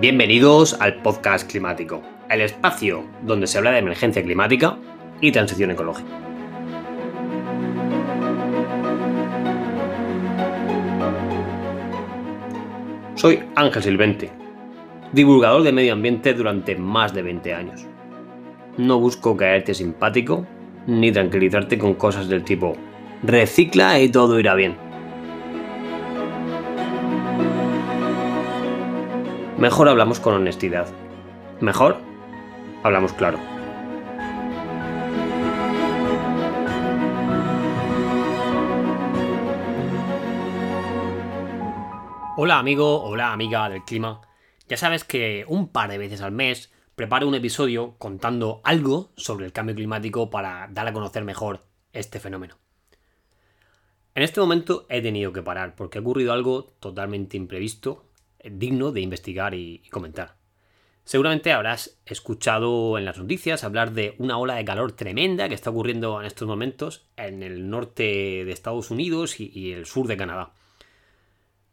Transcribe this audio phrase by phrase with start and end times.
[0.00, 4.76] Bienvenidos al podcast climático, el espacio donde se habla de emergencia climática
[5.20, 6.10] y transición ecológica.
[13.14, 14.30] Soy Ángel Silvente,
[15.12, 17.86] divulgador de medio ambiente durante más de 20 años.
[18.76, 20.46] No busco caerte simpático
[20.86, 22.76] ni tranquilizarte con cosas del tipo
[23.26, 24.76] recicla y todo irá bien.
[29.56, 30.86] Mejor hablamos con honestidad.
[31.60, 31.96] Mejor
[32.82, 33.38] hablamos claro.
[42.36, 44.20] Hola amigo, hola amiga del clima.
[44.68, 49.46] Ya sabes que un par de veces al mes preparo un episodio contando algo sobre
[49.46, 52.63] el cambio climático para dar a conocer mejor este fenómeno.
[54.14, 58.04] En este momento he tenido que parar porque ha ocurrido algo totalmente imprevisto,
[58.44, 60.36] digno de investigar y, comentar.
[61.04, 65.70] Seguramente habrás escuchado en las noticias hablar de una ola de calor tremenda que está
[65.70, 70.52] ocurriendo en estos momentos en el norte de Estados Unidos y el sur de Canadá.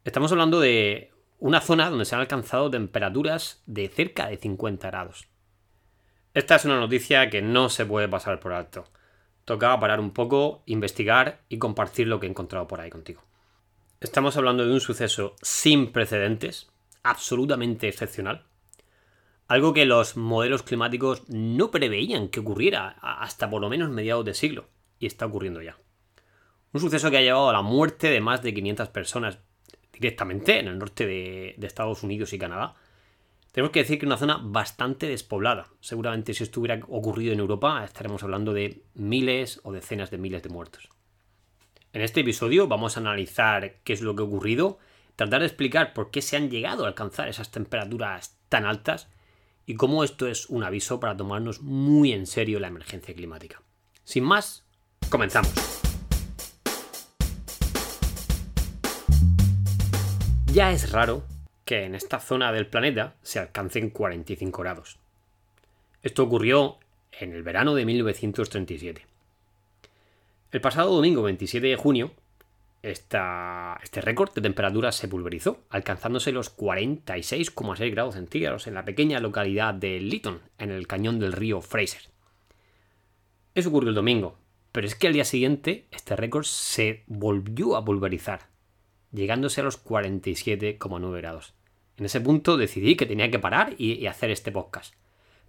[0.04, 5.28] Estamos hablando de una zona donde se han alcanzado temperaturas de cerca de 50 grados.
[6.34, 8.86] Esta es una noticia que no se puede pasar por alto.
[9.52, 13.22] Tocaba parar un poco, investigar y compartir lo que he encontrado por ahí contigo.
[14.00, 16.72] Estamos hablando de un suceso sin precedentes,
[17.04, 18.46] absolutamente excepcional,
[19.50, 24.36] algo que los modelos climáticos no preveían que ocurriera hasta por lo menos mediados de
[24.36, 25.78] siglo, y está ocurriendo ya.
[26.72, 29.40] Un suceso que ha llevado a la muerte de más de 500 personas,
[29.92, 32.76] directamente en el norte de, Estados Unidos y Canadá,
[33.52, 35.68] tenemos que decir que es una zona bastante despoblada.
[35.82, 40.42] Seguramente si esto hubiera ocurrido en Europa estaremos hablando de miles o decenas de miles
[40.42, 40.90] de muertos.
[41.92, 44.80] En este episodio vamos a analizar qué es lo que ha ocurrido,
[45.18, 49.10] tratar de explicar por qué se han llegado a alcanzar esas temperaturas tan altas
[49.66, 53.62] y cómo esto es un aviso para tomarnos muy en serio la emergencia climática.
[54.06, 54.66] Sin más,
[55.10, 55.54] comenzamos.
[60.54, 61.24] Ya es raro
[61.72, 65.00] que en esta zona del planeta se alcancen 45 grados.
[66.04, 66.80] Esto ocurrió
[67.14, 69.06] en el verano de 1937.
[70.52, 72.12] El pasado domingo 27 de junio,
[72.82, 79.74] este récord de temperatura se pulverizó, alcanzándose los 46,6 grados centígrados en la pequeña localidad
[79.74, 82.02] de Lytton, en el cañón del río Fraser.
[83.56, 84.38] Eso ocurrió el domingo,
[84.74, 88.50] pero es que al día siguiente este récord se volvió a pulverizar,
[89.14, 91.54] llegándose a los 47,9 grados.
[92.02, 94.96] En ese punto decidí que tenía que parar y, hacer este podcast.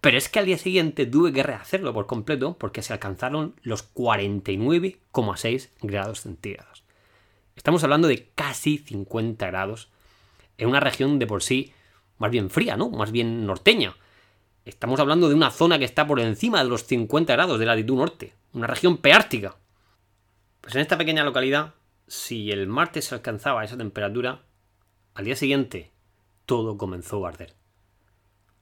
[0.02, 3.90] Pero es que al día siguiente tuve que rehacerlo por completo porque se alcanzaron los
[3.94, 6.84] 49,6 grados centígrados.
[7.56, 9.88] Estamos hablando de casi 50 grados
[10.58, 11.72] en una región de por sí
[12.18, 12.90] más bien fría, ¿no?
[12.90, 13.96] Más bien norteña.
[14.66, 17.96] Estamos hablando de una zona que está por encima de los 50 grados de latitud
[17.96, 19.56] norte, una región peártica.
[20.60, 21.72] Pues en esta pequeña localidad
[22.06, 24.42] si el martes se alcanzaba esa temperatura,
[25.14, 25.91] al día siguiente
[26.46, 27.54] todo comenzó a arder.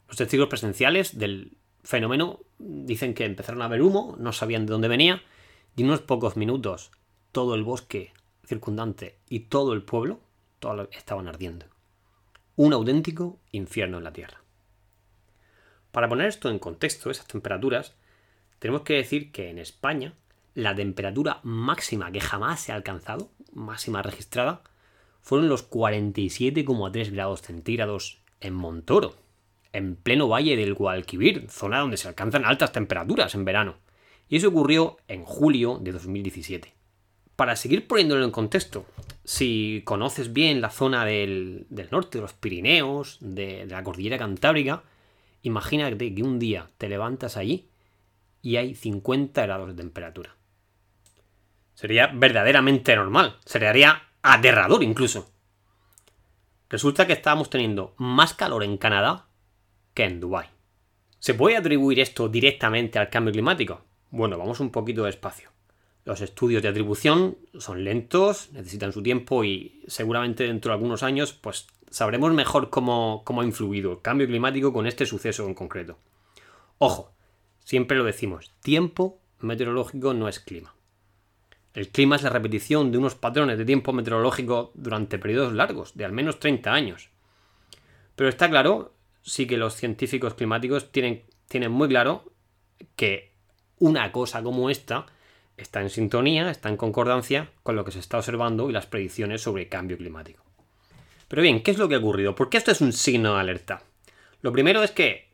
[0.08, 4.88] Los testigos presenciales del fenómeno dicen que empezaron a ver humo, no sabían de dónde
[4.88, 5.22] venía,
[5.76, 6.90] y en unos pocos minutos
[7.32, 8.12] todo el bosque
[8.44, 10.20] circundante y todo el pueblo
[10.92, 11.66] estaban ardiendo.
[12.56, 14.42] Un auténtico infierno en la Tierra.
[15.92, 17.94] Para poner esto en contexto, esas temperaturas,
[18.58, 20.14] tenemos que decir que en España
[20.54, 24.62] la temperatura máxima que jamás se ha alcanzado, máxima registrada,
[25.22, 29.16] fueron los 47,3 grados centígrados en Montoro,
[29.72, 33.76] en pleno valle del Guadalquivir, zona donde se alcanzan altas temperaturas en verano.
[34.28, 36.74] Y eso ocurrió en julio de 2017.
[37.36, 38.84] Para seguir poniéndolo en contexto,
[39.24, 44.82] si conoces bien la zona del, norte, de los Pirineos, de, de la cordillera Cantábrica,
[45.42, 47.68] imagínate que un día te levantas allí
[48.42, 50.36] y hay 50 grados de temperatura.
[51.74, 53.38] Sería verdaderamente normal.
[53.46, 55.30] Sería aterrador incluso.
[56.68, 59.26] Resulta que estábamos teniendo más calor en Canadá
[59.94, 60.48] que en Dubái.
[61.18, 63.84] ¿Se puede atribuir esto directamente al cambio climático?
[64.10, 65.50] Bueno, vamos un poquito despacio.
[66.04, 71.32] Los estudios de atribución son lentos, necesitan su tiempo y seguramente dentro de algunos años
[71.32, 75.98] pues sabremos mejor cómo, cómo ha influido el cambio climático con este suceso en concreto.
[76.78, 77.12] Ojo,
[77.64, 80.74] siempre lo decimos, tiempo meteorológico no es clima.
[81.74, 86.04] El clima es la repetición de unos patrones de tiempo meteorológico durante periodos largos, de
[86.04, 87.10] al menos 30 años.
[88.16, 92.32] Pero está claro, sí que los científicos climáticos tienen, tienen muy claro
[92.96, 93.32] que
[93.78, 95.06] una cosa como esta
[95.56, 99.42] está en sintonía, está en concordancia con lo que se está observando y las predicciones
[99.42, 100.44] sobre cambio climático.
[101.28, 102.34] Pero bien, ¿qué es lo que ha ocurrido?
[102.34, 103.82] ¿Por qué esto es un signo de alerta?
[104.42, 105.30] Lo primero es que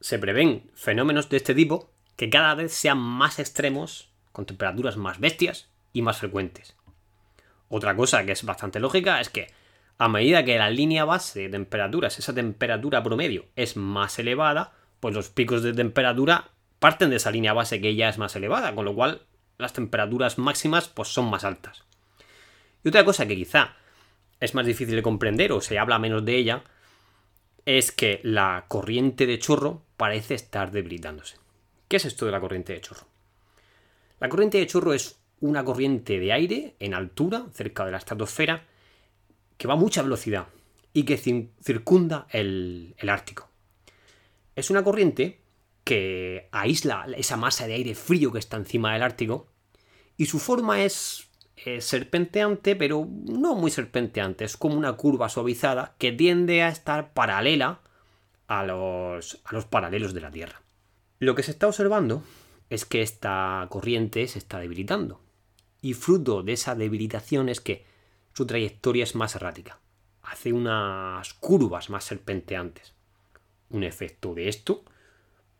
[0.00, 5.20] se prevén fenómenos de este tipo que cada vez sean más extremos, con temperaturas más
[5.20, 6.76] bestias y más frecuentes.
[7.68, 9.48] Otra cosa que es bastante lógica es que
[9.98, 15.14] a medida que la línea base de temperaturas, esa temperatura promedio, es más elevada, pues
[15.14, 18.84] los picos de temperatura parten de esa línea base que ya es más elevada, con
[18.84, 19.22] lo cual
[19.58, 21.84] las temperaturas máximas pues son más altas.
[22.82, 23.76] Y otra cosa que quizá
[24.40, 26.64] es más difícil de comprender o se habla menos de ella
[27.64, 31.36] es que la corriente de chorro parece estar debilitándose.
[31.86, 33.11] ¿Qué es esto de la corriente de chorro?
[34.22, 38.68] La corriente de chorro es una corriente de aire en altura, cerca de la estratosfera,
[39.58, 40.46] que va a mucha velocidad
[40.92, 43.48] y que circunda el, Ártico.
[44.54, 45.40] Es una corriente
[45.82, 49.48] que aísla esa masa de aire frío que está encima del Ártico
[50.16, 51.28] y su forma es
[51.80, 57.80] serpenteante, pero no muy serpenteante, es como una curva suavizada que tiende a estar paralela
[58.46, 60.62] a los paralelos de la Tierra.
[61.18, 62.22] Lo que se está observando
[62.70, 65.20] es que esta corriente se está debilitando
[65.82, 67.84] y fruto de esa debilitación es que
[68.32, 69.78] su trayectoria es más errática,
[70.22, 72.94] hace unas curvas más serpenteantes.
[73.68, 74.84] Un efecto de esto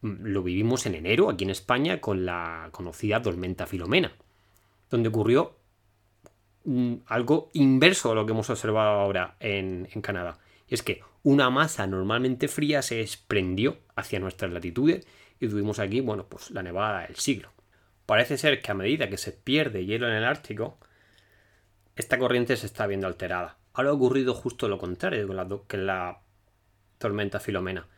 [0.01, 4.13] mm, lo vivimos en enero aquí en España con la conocida tormenta Filomena,
[4.91, 5.57] donde ocurrió
[6.65, 10.39] mm, algo inverso a lo que hemos observado ahora en, en Canadá.
[10.69, 15.07] Y es que una masa normalmente fría se desprendió hacia nuestras latitudes
[15.43, 17.51] y tuvimos aquí, bueno, pues la nevada del siglo.
[18.07, 20.79] Parece ser que a medida que se pierde hielo en el Ártico,
[21.97, 23.59] esta corriente se está viendo alterada.
[23.73, 25.27] Ahora ha ocurrido justo lo contrario
[25.67, 26.21] que la, la
[26.99, 27.89] tormenta Filomena.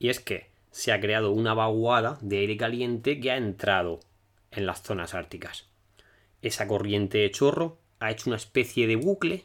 [0.00, 4.00] Y es que se ha creado una vaguada de aire caliente que ha entrado
[4.50, 5.68] en las zonas árticas.
[6.42, 9.44] Esa corriente de chorro ha hecho una especie de bucle,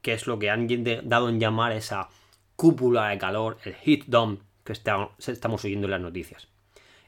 [0.00, 0.68] que es lo que han
[1.04, 2.08] dado en llamar esa
[2.56, 6.46] cúpula de calor, el heat dome que estamos oyendo en las noticias.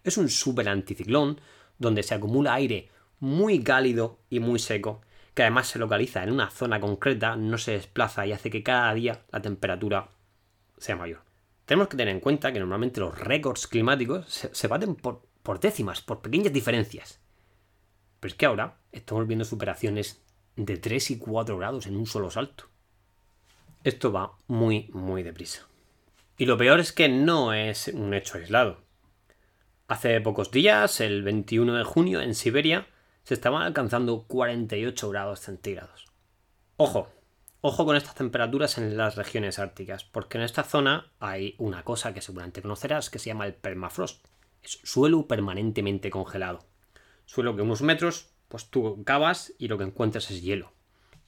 [0.03, 1.41] Es un super anticiclón
[1.79, 5.03] donde se acumula aire muy cálido y muy seco,
[5.35, 8.95] que además se localiza en una zona concreta, no se desplaza y hace que cada
[8.95, 10.09] día la temperatura
[10.79, 11.21] sea mayor.
[11.67, 16.01] Tenemos que tener en cuenta que normalmente los récords climáticos se, baten por, por décimas,
[16.01, 17.21] por pequeñas diferencias.
[18.21, 20.23] Pero es que ahora estamos viendo superaciones
[20.57, 22.65] de 3 y 4 grados en un solo salto.
[23.85, 25.70] Esto va muy, muy deprisa.
[26.41, 28.81] Y lo peor es que no es un hecho aislado.
[29.89, 32.87] Hace pocos días, el 21 de junio, en Siberia,
[33.25, 36.07] se estaban alcanzando 48 grados centígrados.
[36.79, 37.11] Ojo,
[37.61, 42.15] ojo con estas temperaturas en las regiones árticas, porque en esta zona hay una cosa
[42.15, 44.25] que seguramente conocerás que se llama el permafrost.
[44.63, 46.61] Es suelo permanentemente congelado.
[47.27, 50.73] Suelo que unos metros, pues tú cavas y lo que encuentras es hielo.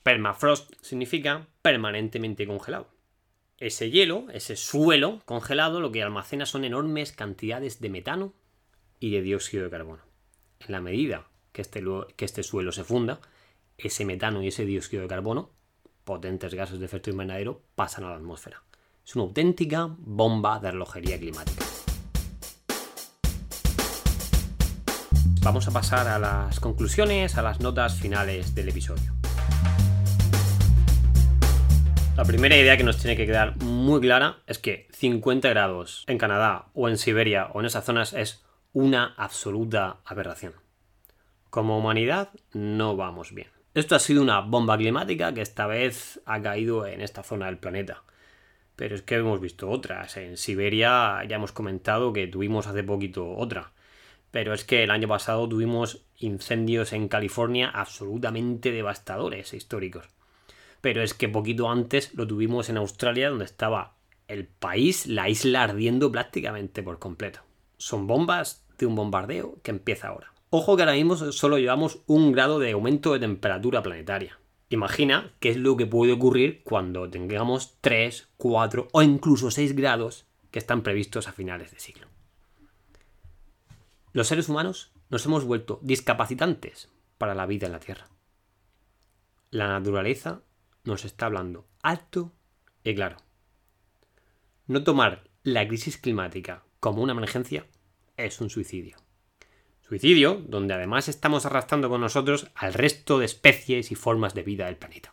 [0.05, 2.92] Permafrost significa permanentemente congelado.
[3.63, 8.33] Ese hielo, ese suelo congelado, lo que almacena son enormes cantidades de metano
[8.99, 10.03] y de dióxido de carbono.
[10.59, 11.81] En la medida que este,
[12.17, 13.21] que este suelo se funda,
[13.79, 15.51] ese metano y ese dióxido de carbono,
[16.03, 18.65] potentes gases de efecto invernadero, pasan a la atmósfera.
[19.07, 21.65] Es una auténtica bomba de relojería climática.
[25.41, 29.22] Vamos a pasar a las conclusiones, a las notas finales del episodio.
[32.15, 36.19] La primera idea que nos tiene que quedar muy clara es que 50 grados en
[36.19, 40.53] Canadá o en Siberia o en esas zonas es una absoluta aberración.
[41.49, 43.49] Como humanidad no vamos bien.
[43.73, 47.57] Esto ha sido una bomba climática que esta vez ha caído en esta zona del
[47.57, 48.03] planeta.
[48.77, 50.19] Pero es que hemos visto otras.
[50.19, 53.73] En Siberia ya hemos comentado que tuvimos hace poquito otra.
[54.31, 60.11] Pero es que el año pasado tuvimos incendios en California absolutamente devastadores e históricos.
[60.83, 63.97] Pero es que poquito antes lo tuvimos en Australia donde estaba
[64.29, 67.41] el país, la isla ardiendo prácticamente por completo.
[67.79, 70.33] Son bombas de un bombardeo que empieza ahora.
[70.51, 74.39] Ojo que ahora mismo solo llevamos un grado de aumento de temperatura planetaria.
[74.69, 80.27] Imagina qué es lo que puede ocurrir cuando tengamos 3, 4 o incluso 6 grados
[80.51, 82.07] que están previstos a finales de siglo.
[84.13, 88.09] Los seres humanos nos hemos vuelto discapacitantes para la vida en la Tierra.
[89.51, 90.43] La naturaleza
[90.85, 92.33] nos está hablando alto
[92.85, 93.17] y claro.
[94.67, 97.67] No tomar la crisis climática como una emergencia
[98.17, 98.97] es un suicidio.
[99.81, 104.67] Suicidio donde además estamos arrastrando con nosotros al resto de especies y formas de vida
[104.67, 105.13] del planeta.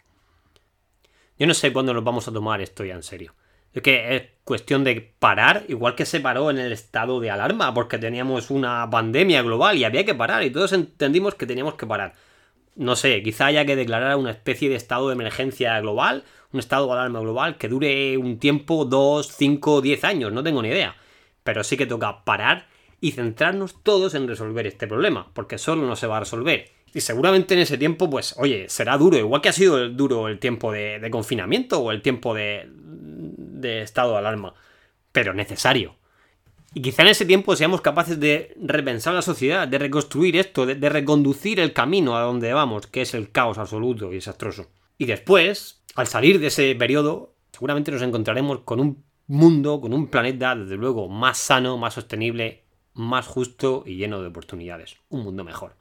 [1.37, 3.33] Yo no sé cuándo nos vamos a tomar esto ya en serio,
[3.73, 7.73] Es que es cuestión de parar, igual que se paró en el estado de alarma,
[7.73, 11.87] porque teníamos una pandemia global y había que parar, y todos entendimos que teníamos que
[11.87, 12.15] parar.
[12.79, 16.85] No sé, quizá haya que declarar una especie de estado de emergencia global, un estado
[16.87, 20.95] de alarma global que dure un tiempo, dos, cinco, diez años, no tengo ni idea.
[21.43, 22.67] Pero sí que toca parar
[23.01, 26.71] y centrarnos todos en resolver este problema, porque solo no se va a resolver.
[26.93, 30.39] Y seguramente en ese tiempo, pues, oye, será duro, igual que ha sido duro el
[30.39, 34.53] tiempo de confinamiento o el tiempo de, de estado de alarma,
[35.11, 35.98] pero necesario.
[36.73, 40.89] Y quizá en ese tiempo seamos capaces de repensar la sociedad, de reconstruir esto, de,
[40.89, 44.67] reconducir el camino a donde vamos, que es el caos absoluto y desastroso.
[44.97, 50.07] Y después, al salir de ese periodo, seguramente nos encontraremos con un mundo, con un
[50.07, 54.97] planeta, desde luego, más sano, más sostenible, más justo y lleno de oportunidades.
[55.09, 55.75] Un mundo mejor.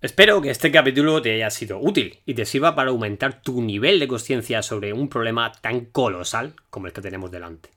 [0.00, 4.00] Espero que este capítulo te haya sido útil y te sirva para aumentar tu nivel
[4.00, 7.68] de conciencia sobre un problema tan colosal como el que tenemos delante.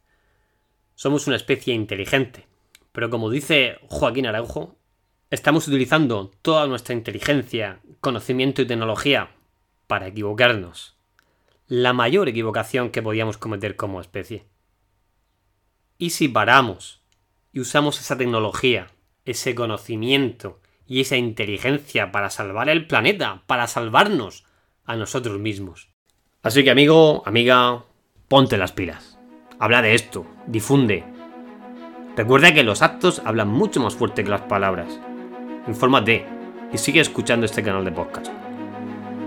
[1.04, 2.48] Somos una especie inteligente,
[2.94, 4.78] pero como dice Joaquín Araujo,
[5.32, 9.32] estamos utilizando toda nuestra inteligencia, conocimiento y tecnología
[9.86, 10.96] para equivocarnos.
[11.68, 14.46] La mayor equivocación que podíamos cometer como especie.
[15.98, 17.04] ¿Y si paramos
[17.52, 18.88] y usamos esa tecnología,
[19.26, 24.46] ese conocimiento, y esa inteligencia para salvar el planeta, para salvarnos
[24.86, 25.90] a nosotros mismos.
[26.42, 27.84] Así que amigo, amiga,
[28.30, 29.13] ponte las pilas.
[29.64, 31.06] Habla de esto, difunde.
[32.18, 35.00] Recuerda que los actos hablan mucho más fuerte que las palabras.
[35.70, 36.26] Infórmate
[36.74, 38.28] y sigue escuchando este canal de podcast.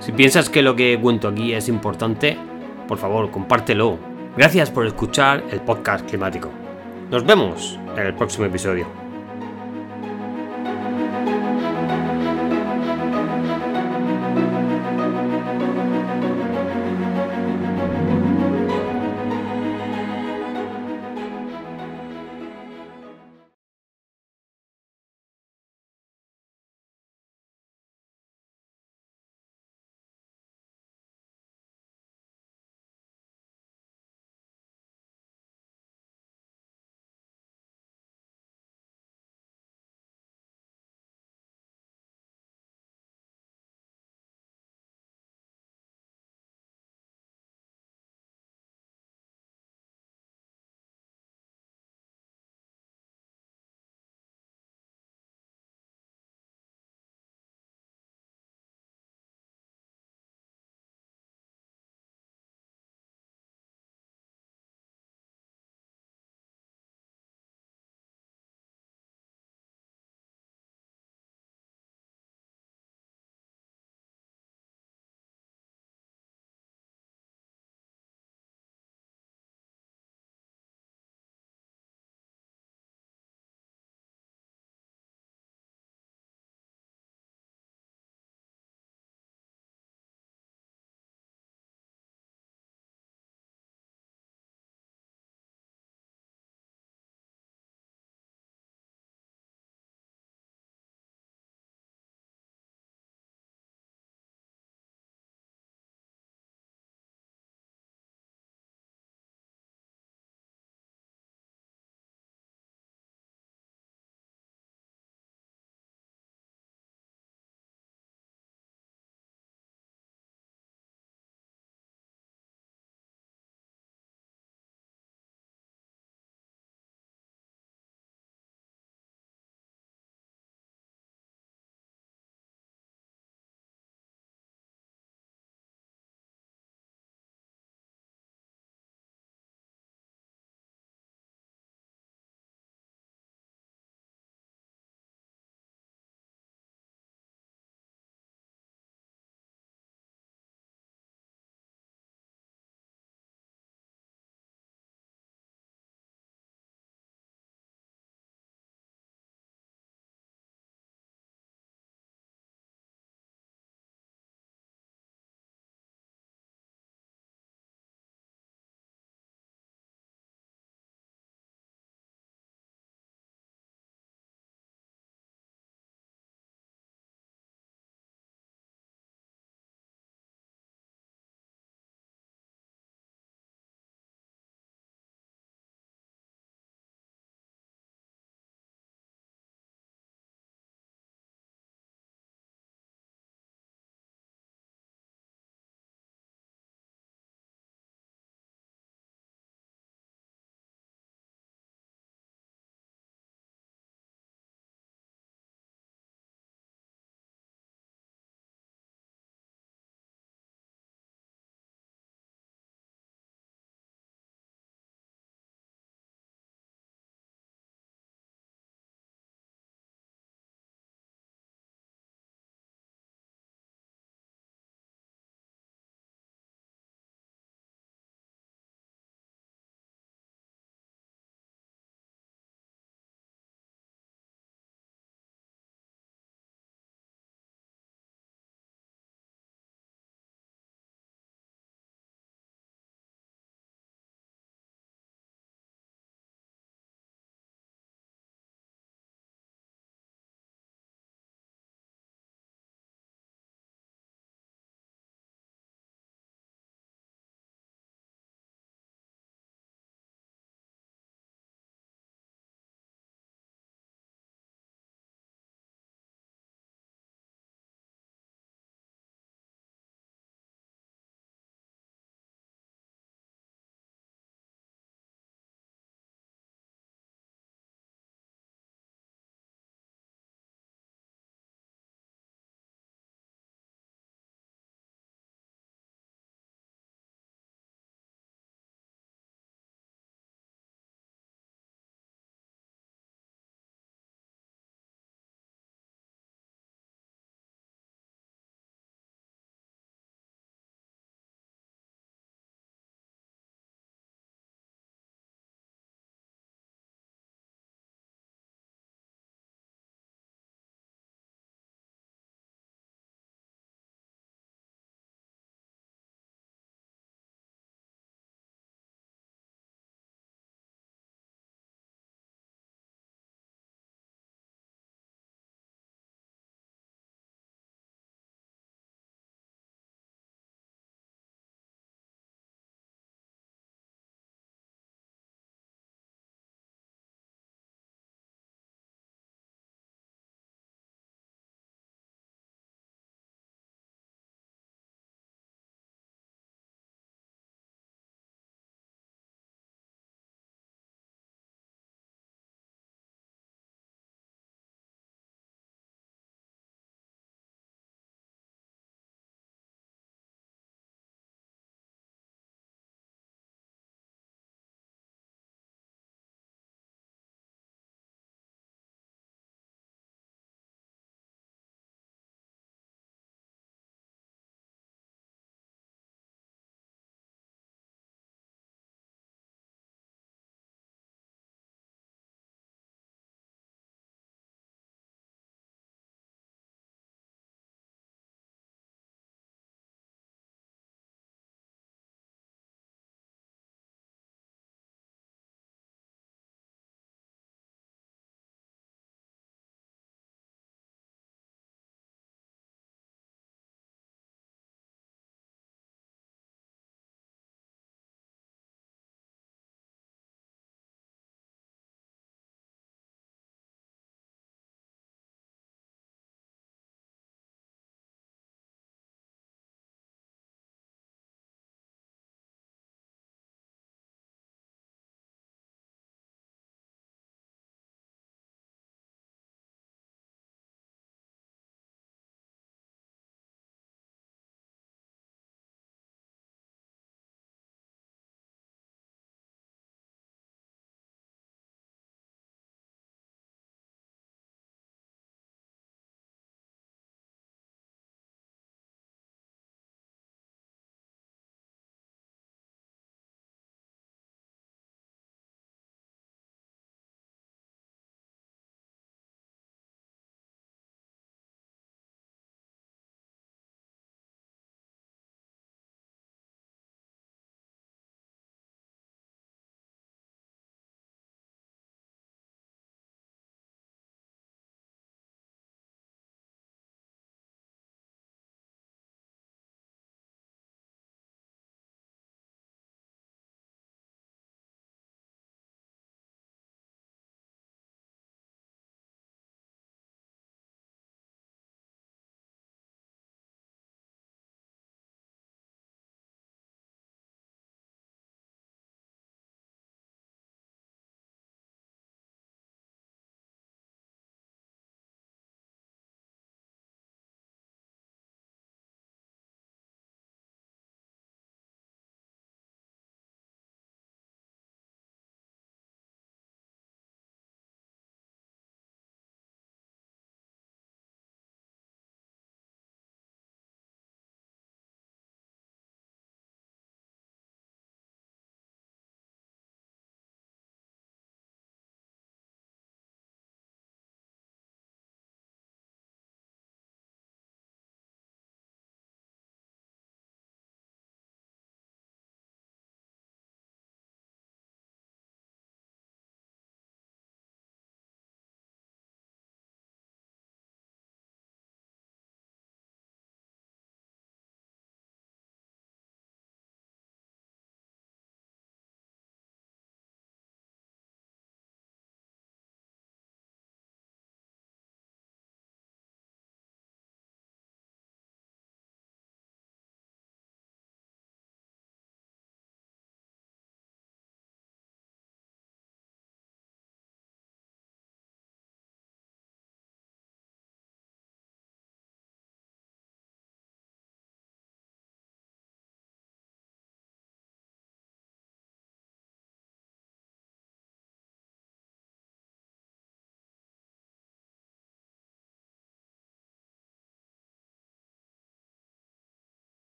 [0.00, 2.36] Si piensas que lo que cuento aquí es importante,
[2.86, 3.96] por favor, compártelo.
[4.36, 6.50] Gracias por escuchar el podcast climático.
[7.10, 9.07] Nos vemos en el próximo episodio.